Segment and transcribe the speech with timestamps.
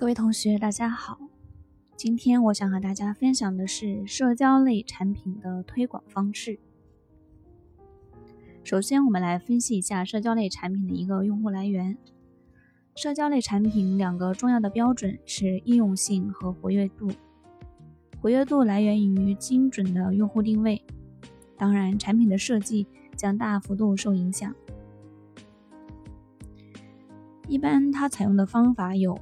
[0.00, 1.18] 各位同学，大家好。
[1.94, 6.58] 今天我想和大家分享的是社交类产品的推广方式。
[8.64, 11.98] 首先，我们来分析一下社交类产品的一个用户来源。
[12.96, 17.10] 社交类产品两个重要的标准是易用性和活跃度。
[18.22, 20.82] 活跃度来源于精准的用户定位，
[21.58, 22.86] 当然，产品的设计
[23.18, 24.50] 将大幅度受影响。
[27.46, 29.20] 一般它采用的方法有。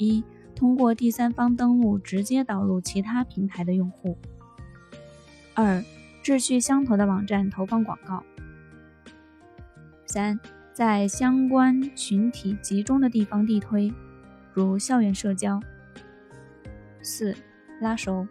[0.00, 4.16] 一、通过第三方登录直接导入其他平台的用户；
[5.54, 5.84] 二、
[6.22, 8.22] 志趣相投的网站投放广告；
[10.06, 10.40] 三、
[10.72, 13.92] 在相关群体集中的地方地推，
[14.54, 15.60] 如校园社交；
[17.02, 17.36] 四、
[17.80, 18.26] 拉熟；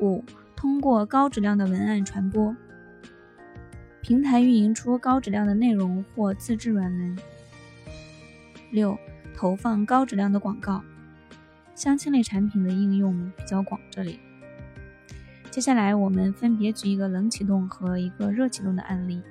[0.00, 0.24] 五、
[0.56, 2.56] 通过高质量的文案传播，
[4.00, 7.16] 平台运营出高质量的内容或自制软文；
[8.72, 8.98] 六。
[9.38, 10.82] 投放高质量的广告，
[11.76, 13.80] 相亲类产品的应用比较广。
[13.88, 14.18] 这里，
[15.48, 19.22] 接下来我们分别举一个冷启动和一个热启动的案例。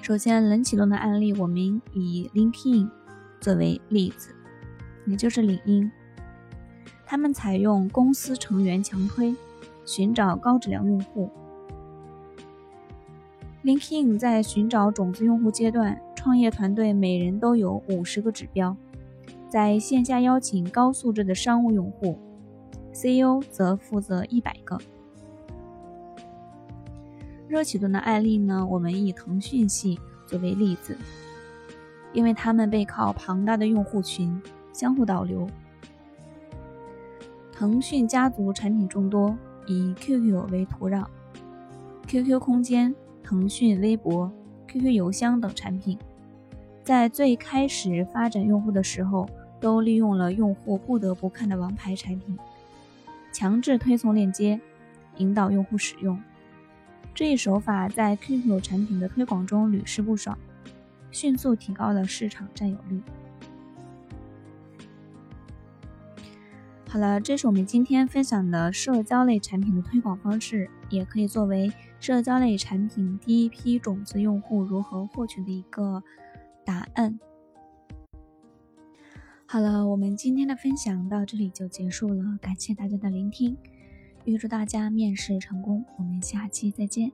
[0.00, 2.88] 首先，冷启动的案例，我们以 LinkedIn
[3.40, 4.32] 作为例子，
[5.04, 5.90] 也就是领英，
[7.04, 9.34] 他们采用公司成员强推，
[9.84, 11.28] 寻找高质量用户。
[13.64, 16.00] LinkedIn 在寻找种子用户阶段。
[16.18, 18.76] 创业团队每人都有五十个指标，
[19.48, 22.18] 在线下邀请高素质的商务用户
[22.90, 24.76] ，CEO 则负责一百个。
[27.46, 28.66] 热启动的案例呢？
[28.68, 30.98] 我们以腾讯系作为例子，
[32.12, 35.46] 因为他们背靠庞大的用户群，相互导流。
[37.52, 39.38] 腾讯家族产品众多，
[39.68, 41.06] 以 QQ 为土壤
[42.08, 44.32] ，QQ 空间、腾讯微博、
[44.68, 45.98] QQ 邮箱等产品。
[46.84, 49.28] 在最开始发展用户的时候，
[49.60, 52.38] 都利用了用户不得不看的王牌产品，
[53.32, 54.60] 强制推送链接，
[55.16, 56.18] 引导用户使用。
[57.14, 60.38] 这一手法在 QQ 产品的推广中屡试不爽，
[61.10, 63.00] 迅速提高了市场占有率。
[66.90, 76.02] 好了，这是我们今天分享的社交类产品的推广方式，也可以作为社交类产品第一批种子用户如何获取的一个。
[76.64, 77.18] 答案
[79.46, 83.56] 好了，我们今天的分享到这里就结束了，感谢大家的聆听，
[84.24, 87.10] 预祝大家面试成功，我们下期再见。